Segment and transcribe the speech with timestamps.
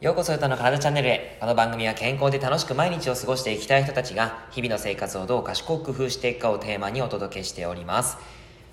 [0.00, 1.36] ようこそ歌の体チャンネルへ。
[1.40, 8.16] この番組は健康で楽しく毎日を過ごしていきたい人たちが、日々の生活をどう賢く工夫していくかをテーマにお届けしております。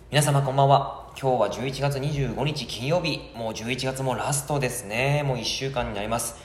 [0.09, 1.11] 皆様こんばんは。
[1.21, 3.29] 今日は11月25日金曜日。
[3.35, 5.23] もう11月もラストですね。
[5.27, 6.37] もう1週間になります。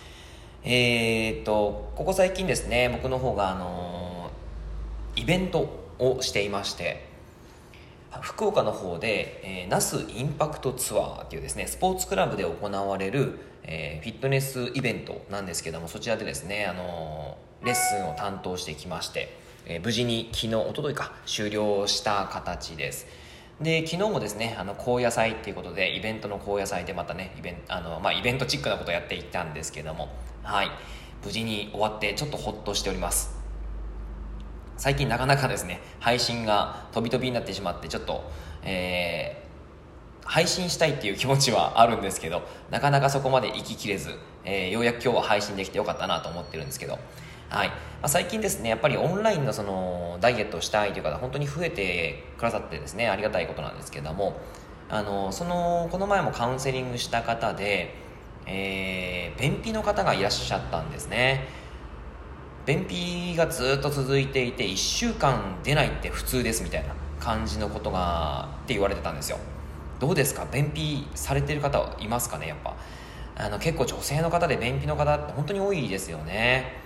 [0.64, 5.60] えー、っと、ここ最近ですね、僕の方があのー、イベント
[6.00, 7.11] をしていまして、
[8.20, 23.06] 福岡の方で、えー、ナスインパクトツアーっていうですね、スポーツクラブで行われる、えー、フィットネスイベントなんですけども、そちらでですね、あのー、レッスンを担当してきまして、えー、無事に昨日、おとといか、終了した形です。
[23.60, 30.08] で、昨日もですね、あの、高野祭っていうことで、イベントの高野祭でまたね、イベント、あの、まあ、イベントチックなことをやっていったんですけども、
[30.42, 30.70] はい、
[31.24, 33.41] 無事に終わってちょっとほっとしております。
[34.76, 38.30] 最近なかなかですね、配信が飛び飛びになってしまって、ちょっと、
[38.62, 46.98] えー、配信したいっていう気持ちはあるんですけど、なかなかそこまで行ききれず、えー、ようやく今日は配信できてよかったなと思ってるんですけど、
[47.48, 47.68] はい。
[47.68, 54.40] まあ、最近ですね、やっぱりオンラインのその、ダイエットをしたいという方、本当に増えてくださってですね、ありがたいことなんですけども、
[54.88, 57.94] あの、その、この前もカウンセリングした方で、
[58.46, 61.46] えー、便秘の方がいらっしゃったんですね。
[62.64, 69.38] 便秘がずっと続いていて1週間出ないって普通ですみたいな感じのことがって言われてたんですよ。
[70.00, 70.46] どうですか？
[70.52, 72.48] 便秘されてる方いますかね？
[72.48, 72.76] やっぱ。
[73.34, 76.80] あの結構女性の方で便秘の方って本当に多いですよね。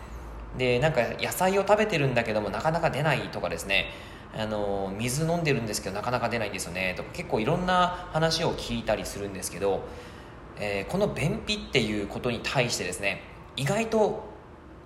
[0.57, 3.87] でなんか野菜を食べてるんだけどもなかなか出ないとかですね。
[4.35, 6.95] あの水飲んでるんですけどなかなか出ないんですよね。
[6.97, 9.83] とか結構いろんな話を聞いたりするんですけど、
[10.59, 13.23] えー、この便秘っていうことに対してですね
[13.57, 14.36] 意外と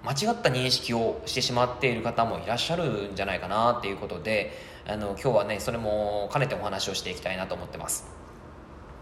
[0.04, 4.52] 間違った認識をしてしまっている方もいらっしゃるんじゃないかなっていうことで
[4.86, 8.06] あの今日はねそれも兼ねてお話をしていきたいなと思ってます。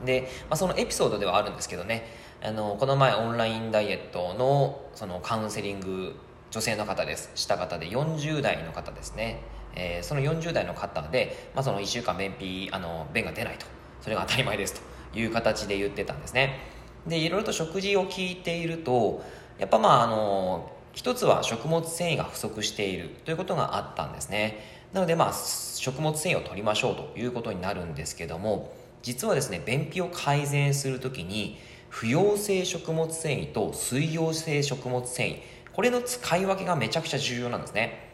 [0.05, 2.07] で、まあ、そのエピソードではあるんですけどね
[2.43, 6.15] あのこの前オンラインダイエットのそのカウンセリング
[6.51, 7.31] 女性の方です。
[7.35, 9.43] した方で40代の方ですね、
[9.75, 13.67] えー、その40代の方で、まあ、その1週間便秘あの便が出ないと。
[14.01, 14.99] それが当たり前ですと。
[15.15, 16.61] いう形で言ってたんですね。
[17.07, 19.23] でいろいろと食事を聞いていると
[19.59, 24.59] やっぱまああの一つは食物繊維が不足しているということがあったんですね。
[24.93, 31.57] なのでまあ食物繊維を取りましょうということになるんですけども実はですね便秘を改善するときに
[31.89, 35.39] 不溶性食物繊維と水溶性食物繊維
[35.73, 38.11] これの使い分けがめちゃくちゃ重要なんですね。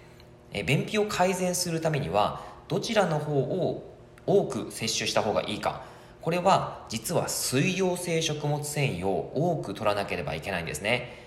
[0.52, 3.96] え便秘を改善するためにはどちらの方を
[4.26, 5.86] 多く摂取した方がいいか。
[6.20, 11.23] これは実は水溶性食物繊維を多く取らなければいけないんですね。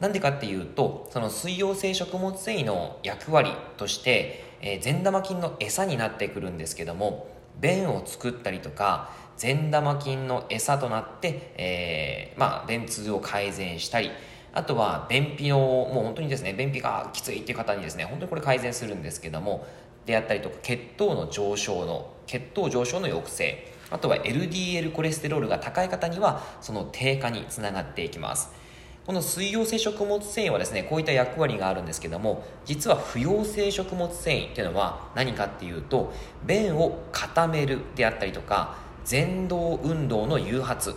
[0.00, 7.28] なんでかっていうと、その水溶性食物繊維の役割として、えー、善玉菌の餌になってくるんですけども、
[7.60, 14.10] 便を作ったりとか、善玉菌の餌となって、えー、まあ、便通を改善したり、
[14.52, 19.66] あとは便秘の、もう本当にですね、便秘がきついっていう方にですね、本当にこれ改善するんですけども、
[20.06, 28.59] であったりとか、血糖の上昇の、血糖上昇の抑制、あとは LDL コレステロールが高い方には、その低下につながっていきます。
[29.06, 36.12] この水溶性食物繊維はですねこういった役割があるんですけども実は不溶性食物繊維っていうのは何かっていうと
[36.46, 38.76] 便を固めるであったりとか
[39.10, 40.94] 前動運動の誘発。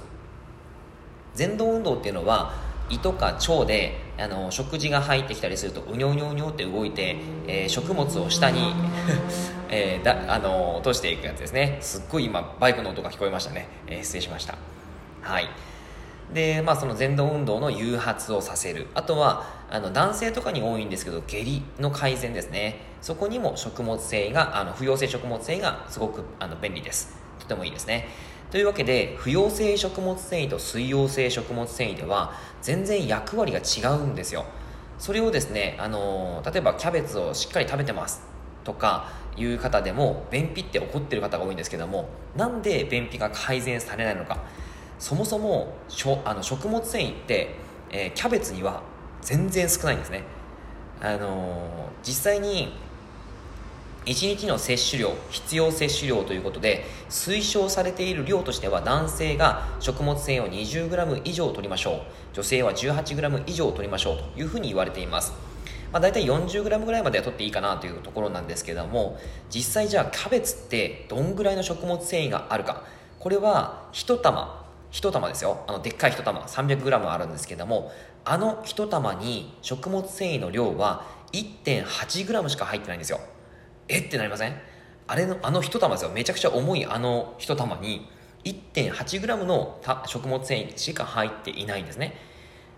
[1.38, 2.54] 前動運動っていうのは
[2.90, 7.16] 胃とか腸であの食事が入ってきたりするとうにょうにょうにょって動いて、
[7.48, 8.74] えー、食物を下に
[9.70, 11.80] えー、だあの落としていくやつですね。
[11.82, 14.56] すっごい今バイクの音が聞こえましたね、えー、失礼しました。
[15.22, 15.48] はい。
[16.34, 18.88] で、まあ、その前動運動の誘発をさせる。
[18.94, 22.82] あとは、あの、男性とかに多いんですけど、下痢の改善ですね。
[23.02, 27.16] そこにも食物繊維が、あの、不溶性食物繊維がすごく、あの、便利です。
[27.40, 28.08] とてもいいですね。
[28.52, 34.46] というわけで、不溶性食物繊維と水溶性食物繊維では、全然役割が違うんですよ。
[35.00, 38.34] それをですね、あの、例えばキャベツをしっかり食べてます。
[38.64, 44.44] とかいう方でも便秘って起こってる方が多いんですけどもなんで便秘が改善されないのか
[45.04, 47.56] そもそもしょあの食物繊維って、
[47.92, 48.84] えー、キャベツには
[49.22, 50.24] 全然少ないんですね。
[51.02, 52.74] あのー、実際に
[54.06, 62.02] 1日の摂取量必要摂取量ということで推奨されている量としては男性が食物繊維を 20g 以上取りましょう。
[62.32, 65.34] 女性は 18g 以上取りましょうというふうに言われています。
[65.92, 69.20] まあ、大体 40g ぐらいまでは取っていいかなというところなんですけども
[69.54, 72.86] 実際じゃあキャベツってどんぐらいの食物繊維があるか。
[73.20, 74.63] これは1玉
[74.94, 75.66] 1玉ですよ。
[75.68, 76.40] あのでっかい1玉。
[76.42, 77.92] 300g あるんですけども
[78.24, 83.20] あの1玉に食物繊維の量は 1.8g しか入ってないんですよ。
[83.90, 84.00] え？
[84.00, 84.56] ってなりません？
[85.08, 86.12] あれのあの1玉ですよ。
[86.12, 88.08] めちゃくちゃ重いあの1玉に
[88.46, 92.16] 1.8g の食物繊維しか入っていないんですね。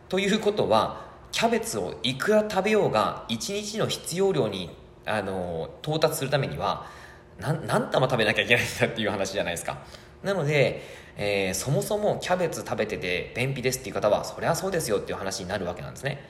[0.08, 4.70] ということはキャベツをいくら食べようが1日の必要量に
[5.06, 6.88] あの到達するためには
[7.40, 9.80] 何何玉食べなきゃいけないんだっていう話じゃないですか。
[10.24, 10.82] なので、
[11.18, 16.24] えー、そもそもキャベツ食べてて便秘ですっていう方はそりゃそうですよっていう話になるわけなんですね。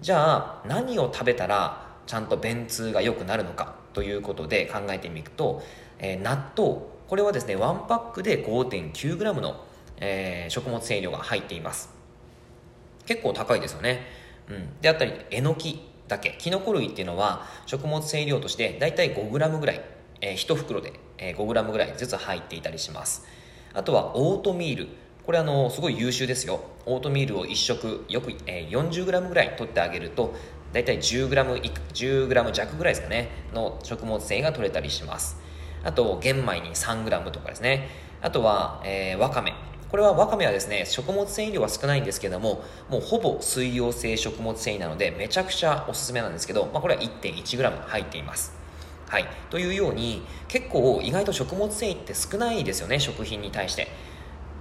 [0.00, 5.62] じゃあ何を食べたらちゃんと便通が良くなるのかということで考えてみると、
[5.98, 9.64] えー、納豆これはですね1パックで 5.9g の、
[9.98, 11.94] えー、食物繊維量が入っています。
[13.06, 14.04] 結構高いですよね、
[14.48, 16.36] うん、であったりえのきだけ。
[16.38, 19.84] きのこ類っていうのは食物繊維量としてだいたい 5g ぐらい、
[20.20, 23.26] えー、1袋で、5g ぐらいずつ入っていたりします。
[23.74, 24.88] あとはオートミール。
[25.24, 26.60] これあのすごい優秀ですよ。
[26.86, 30.34] オートミールを1食よく、えー、40g ぐらい取ってあげると
[30.72, 35.36] だいたい 10g, 10g 弱ぐらいですかねの食物繊維が取れたりします。
[35.82, 37.88] あと玄米に 3g とかですね。
[38.22, 39.52] あとは、えー、わかめ。
[39.90, 48.55] これはわかめはですね食物繊維量は少ないんですけどももうほぼ水溶性食物繊維なのでめちゃくちゃおすすめなんですけど、まあ、これは 1.1g 入っています。
[49.08, 53.88] はい、というように結構意外と食物繊維って少ないですよね食品に対して。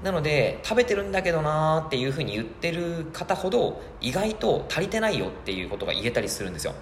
[0.03, 6.73] なので食べてるんだけどなーっていうふうに言ってる方ほど意外と足りてないよっていうことが言えたりするんですよ。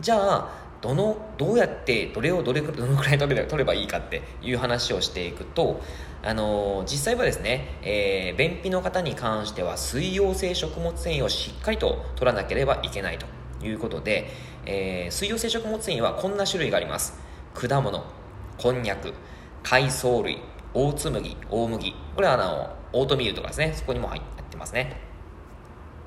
[0.00, 5.80] じゃあどのどうやってどれをどれどのくらい取れ取ればいいかっていう話をしていくと、
[6.22, 13.26] あのー、実際はですね、えー、便秘の方に関しては水溶性食物繊維をしっかりと取らなければいけないと
[13.64, 14.30] いうことで、
[14.66, 17.14] えー、水溶性食物繊維はこんな種類があります。
[17.54, 18.04] 果物
[18.58, 19.12] こんにゃく
[19.62, 20.38] 海藻類
[20.72, 21.94] 大粒麦大麦。
[22.14, 23.72] これはあのオートミールとかですね。
[23.74, 25.00] そこにも入ってますね。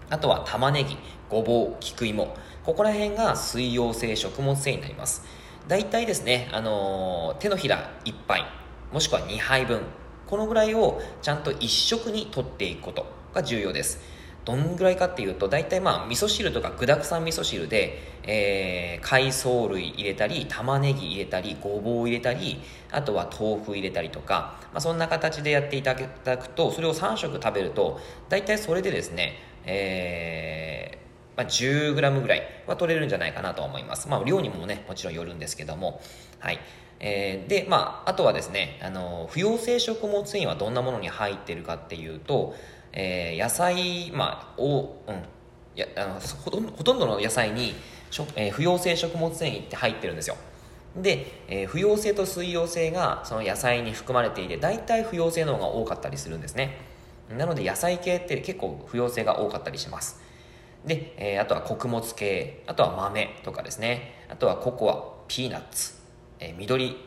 [0.10, 0.98] あとは玉ねぎ
[1.30, 2.36] ごぼう菊芋。
[2.64, 5.24] ここら辺が水溶性食物繊維になります。
[5.68, 8.46] 大体ですね、あのー、手のひら1杯
[8.92, 9.82] もしくは2杯分。
[10.28, 14.17] このぐらいをちゃんと1食にとっていくことが重要です。
[14.48, 28.00] どんぐらいかっていうと大体まあ味噌汁とか具だくさん味噌汁で、えー、海藻類入れたり玉ねぎ入れたりごぼう入れたりあとは豆腐入れたりとか、まあ、そんな形でやっていただくとそれを3食食べると
[28.30, 29.34] 大体それでですね、
[29.66, 34.10] えーまあ、10g ぐらいは取れるんじゃないかなと思います。
[34.10, 36.02] まあ、量にもね、もちろんよるんですけども。
[36.40, 36.60] はい。
[37.00, 42.56] えー、で、まあ、あとはですね、あの、不溶性食物繊維はどんなものに入ってるかっていうと、
[43.00, 45.24] えー、野菜、まあ、お、うん。
[45.76, 47.76] やあのほとんどほとんどの野菜に、
[48.36, 50.36] えー、不溶性食物繊維って入ってるんですよ。
[50.96, 56.80] で、えー、不溶性と水溶性がその野菜に含まれていて大体不溶性の方が多かったりするんですね。
[57.30, 60.20] なので野菜系って結構不溶性が多かったりします。
[60.84, 64.26] で、えー、あとは穀物系あとは豆とかですね。
[64.30, 65.94] あとはココアピーナッツ、
[66.40, 66.98] えー、緑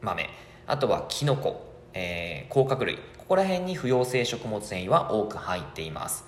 [0.00, 0.28] 豆。
[0.66, 2.98] あとはキノコ、えー、甲殻類。
[3.26, 6.24] ここら辺に不溶性食物繊維は多く入っています。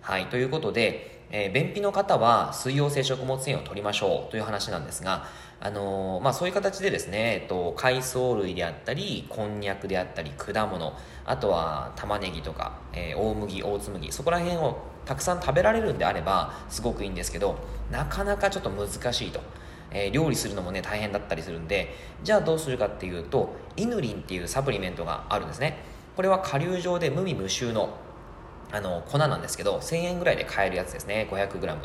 [0.00, 5.26] はいということで、えー、便秘の方は水溶性食物繊維を取りましょうという話なんですが
[5.60, 10.94] あのー、まあ、そういう形でですね、えっと、海藻類であったりこんにゃくであったり果物
[11.26, 17.58] あとは玉ねぎとか、えー、大麦大粒麦そこら辺をたくさん食べられるんであればすごくいいんですけど
[17.90, 19.40] なかなかちょっと難しいと、
[19.90, 25.97] えー、料理するのもね大変だったりするんでじゃあどうするかっていうとイヌリンっていうサプリメントがあるんですね。
[26.18, 27.90] これは顆粒状で無味無臭の
[28.72, 31.28] あの粉なんですけど1000円ぐらいで買えるやつですね。
[31.30, 31.78] 500g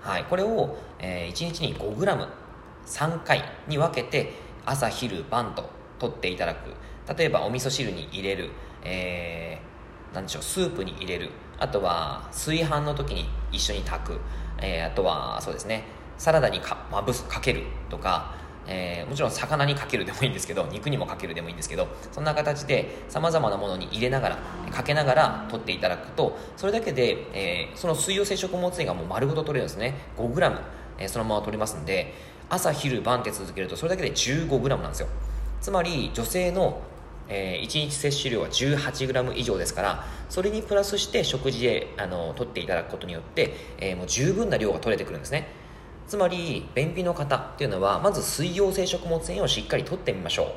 [0.00, 0.24] はい。
[0.24, 4.32] これを、えー、1日に 5g3 回に分けて
[4.64, 6.70] 朝昼晩と取っていただく。
[7.14, 8.52] 例えばお味噌汁に入れる、
[8.84, 11.28] えー、なんでしょうスープに入れる。
[11.58, 14.18] あとは炊飯の時に一緒に炊く、
[14.62, 15.84] えー、あとはそうですね。
[16.16, 18.34] サラダにかまぶすかけるとか、
[18.66, 24.36] えー、もちろん魚にかけるでもいいんですけど肉にもかけるでもいいんですけどそんな形でさまざまなものに入れながら
[24.72, 29.94] かけながら取っていただくとそれだけで、えー、その水溶性食物繊維がもう丸ごと取れるんですね。
[30.16, 30.60] 5g、
[30.98, 32.12] えー、そのまま取れますんで
[32.48, 35.08] 朝昼晩って続けるとそれだけで 15g なんですよ。
[35.60, 36.82] つまり女性の
[37.28, 45.48] えー、1日摂取量は 18g 以上ですからそれにプラスして食事であの取っていただくことによって、えー、もう十分な量が取れてくるんですね。
[46.06, 50.48] つまり便秘の方っていうのはまず水溶性食物繊維をしっかり取ってみましょう。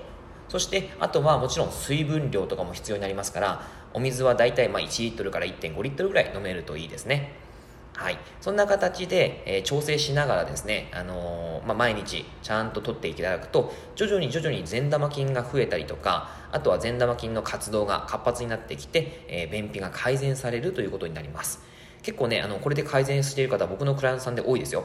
[0.49, 3.63] そしてあとはもちろん水分量とかも必要になりますから
[3.93, 7.47] お水はだいたいまあ1リットルから1.5リットルぐらい飲めるといいですね。
[7.97, 21.59] はい、そんな形で、えー、調整しながらですね、あのー、まあ、毎日ちゃんと取っていただくと徐々に徐々に善玉菌が増えたりとかあとは善玉菌の活動が活発になってきて、えー、便秘が改善されるということになります。
[22.03, 24.83] 結構ねあのこれで改善している方僕のクライアントさんで多いですよ。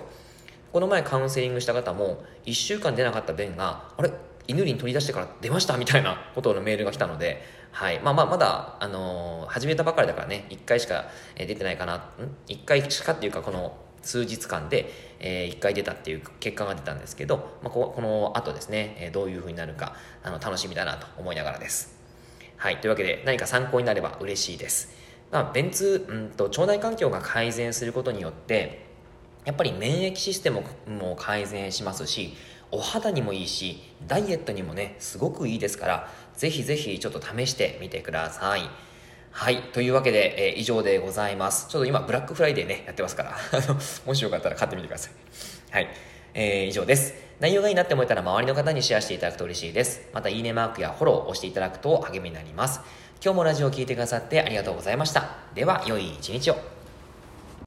[0.72, 4.10] この前カウンセリングした方も1週間出なかった便があれ
[4.48, 8.00] 犬に取り出してから出ましたみたいなことのメールが来たので、はい。
[8.00, 12.02] まあまあ、まだ、あのー始めたばかりだからね、1回しか出てないかな、ん
[12.48, 22.00] ?1 回しかっていうか、この数日間で、え1回出たっていう結果が出たんですけど、まあ、ここの後ですね、えどういう風になるか、あの、楽しみだなと思いながらです。
[22.56, 22.78] はい。
[22.78, 24.94] というわけで、何か参考になれば嬉しいです。
[25.30, 28.91] まあ、便通、うんと、腸内環境が改善することによって、
[29.44, 32.34] やっぱり免疫システムも改善しますし、
[32.70, 38.62] お肌にもいいし、ダイエットにもね、すごくいいですから、ぜひぜひちょっと試してみてください。
[39.30, 39.62] はい。
[39.72, 41.68] というわけで、えー以上でございます。
[41.68, 45.12] ちょっと今、ブラックフライデーね、やってますから、 あのもしよかったら買ってみてください。
[45.70, 45.88] はい。
[46.34, 47.14] えー以上です。
[47.40, 50.08] 内容がいいなって思えたら周りの方にシェアしていただくと嬉しいです。
[50.12, 52.80] また、いいねマークやフォローを押していただくと励みになります。
[53.22, 55.36] 今日もラジオを聞いてくださってありがとうございました。
[55.54, 56.71] では、良い一日を。